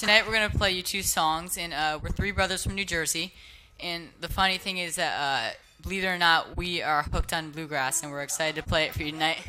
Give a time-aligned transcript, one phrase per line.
[0.00, 3.34] tonight we're gonna play you two songs, and uh, we're three brothers from New Jersey.
[3.78, 7.50] And the funny thing is that, uh, believe it or not, we are hooked on
[7.50, 9.40] bluegrass, and we're excited to play it for you tonight.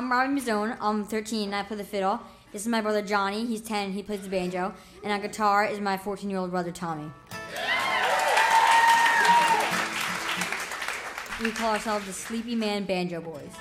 [0.00, 0.78] I'm Robin Mizzone.
[0.80, 2.20] I'm 13 and I play the fiddle.
[2.52, 3.44] This is my brother Johnny.
[3.44, 3.92] He's 10.
[3.92, 4.72] He plays the banjo.
[5.04, 7.10] And on guitar is my 14 year old brother Tommy.
[11.42, 13.52] We call ourselves the Sleepy Man Banjo Boys.